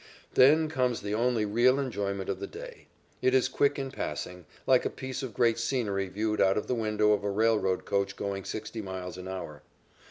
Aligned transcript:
Then 0.33 0.67
comes 0.67 1.01
the 1.01 1.13
only 1.13 1.45
real 1.45 1.79
enjoyment 1.79 2.27
of 2.27 2.39
the 2.39 2.47
day. 2.47 2.87
It 3.21 3.35
is 3.35 3.47
quick 3.47 3.77
in 3.77 3.91
passing, 3.91 4.47
like 4.65 4.83
a 4.83 4.89
piece 4.89 5.21
of 5.21 5.31
great 5.35 5.59
scenery 5.59 6.07
viewed 6.07 6.41
out 6.41 6.57
of 6.57 6.65
the 6.65 6.73
window 6.73 7.11
of 7.13 7.23
a 7.23 7.29
railroad 7.29 7.85
coach 7.85 8.15
going 8.15 8.43
sixty 8.43 8.81
miles 8.81 9.15
an 9.19 9.27
hour. 9.27 9.61